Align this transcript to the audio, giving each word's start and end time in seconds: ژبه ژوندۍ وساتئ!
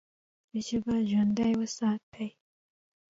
ژبه 0.67 0.95
ژوندۍ 1.09 1.51
وساتئ! 1.59 2.29